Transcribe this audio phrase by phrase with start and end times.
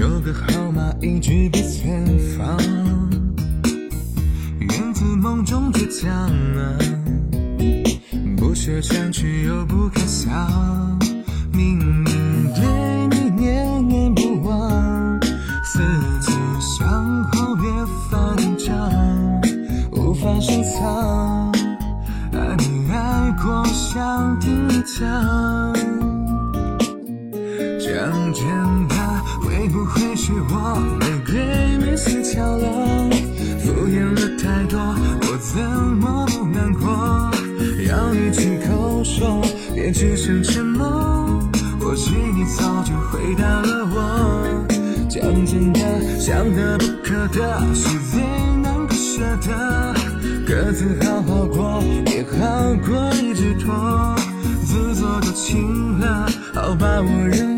[0.00, 2.56] 有个号码一直被存放，
[4.58, 6.78] 源自梦中倔强啊，
[8.34, 10.98] 不舍删去又不敢想，
[11.52, 12.64] 明明对
[13.10, 15.20] 你念念不忘，
[15.62, 15.80] 思
[16.22, 17.70] 前想后越
[18.08, 18.90] 发紧张，
[19.92, 21.52] 无法深藏，
[22.32, 25.74] 爱你爱过想听你讲，
[27.78, 28.89] 讲见。
[30.30, 30.54] 不会是我
[30.98, 31.34] 玫瑰
[31.78, 33.10] 每次漂亮，
[33.58, 34.78] 敷衍了太多，
[35.22, 35.60] 我怎
[35.96, 37.30] 么不难过？
[37.88, 39.42] 要你亲口说，
[39.74, 40.86] 别只剩沉默。
[41.80, 44.66] 或许你早就回答了我。
[45.08, 45.80] 讲真的，
[46.20, 48.22] 想得不可得，是最
[48.62, 49.94] 难不舍的。
[50.46, 54.14] 各自好好过，也好过一直拖。
[54.64, 57.49] 自作多情了，好吧，我认。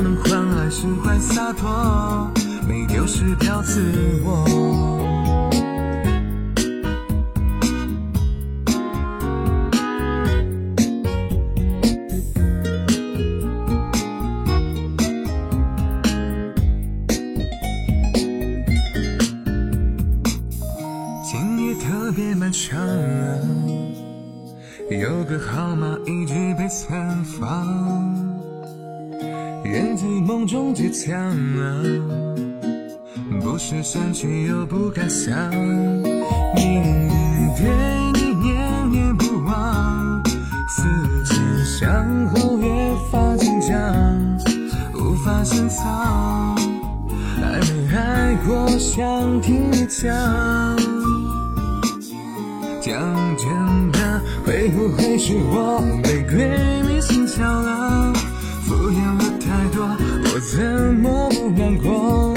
[0.00, 2.32] 能换来释怀洒脱，
[2.66, 3.82] 没丢失掉自
[4.24, 4.44] 我。
[21.24, 22.78] 今夜特别漫长，
[24.90, 27.66] 有个号码一直被存放，
[29.72, 31.80] 人在梦中倔强啊，
[33.40, 37.08] 不是想去又不敢想，明明
[37.56, 37.64] 对
[38.12, 40.22] 你念念不忘，
[40.68, 40.84] 四
[41.24, 41.90] 季相
[42.26, 42.68] 候越
[43.10, 44.38] 发紧张，
[44.92, 46.54] 无法深藏，
[47.40, 50.12] 爱没爱过，想听你讲。
[52.82, 52.92] 讲
[53.38, 58.12] 真的，会不会是我被鬼迷心窍了？
[58.66, 59.01] 敷衍，
[60.54, 60.60] 怎
[60.96, 62.34] 么不难过？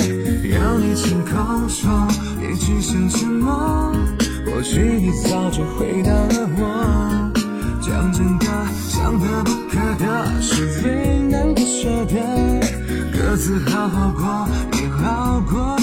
[0.50, 2.08] 要你亲口说，
[2.40, 3.92] 别只剩沉默。
[4.46, 7.31] 或许你早就回答了我。
[7.81, 8.46] 讲真的，
[8.88, 12.16] 想得不可得，是最难割舍的。
[13.12, 14.48] 各自好好过，
[14.80, 15.75] 也好过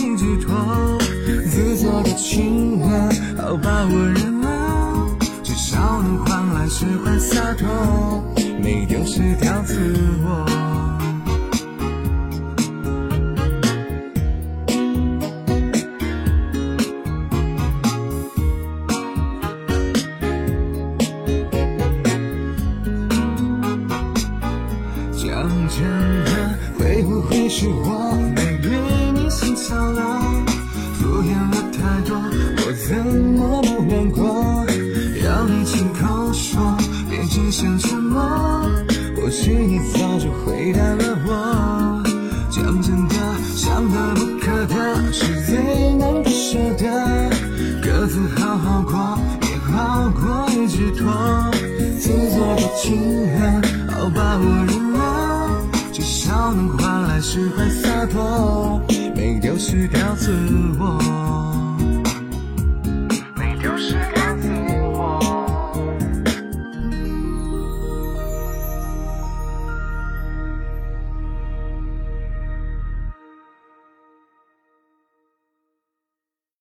[25.22, 25.30] 讲
[25.68, 25.78] 真
[26.24, 30.20] 的，会不会是我玫瑰迷心窍了？
[30.98, 32.16] 敷衍了太多，
[32.66, 34.66] 我怎么不难过？
[35.24, 36.76] 要你亲口说，
[37.08, 38.20] 别只剩沉默。
[39.16, 42.02] 或许你早就回答了我。
[42.50, 43.14] 讲真的，
[43.54, 47.30] 想得不可得，是最难不舍的。
[47.80, 51.06] 各自好好过，也好过一直拖。
[52.00, 53.62] 自作多情了，
[53.92, 54.66] 好吧，我
[56.02, 56.08] 认了。
[56.08, 58.82] 至少能换来释怀洒脱，
[59.14, 60.32] 没丢失掉自
[60.78, 61.71] 我。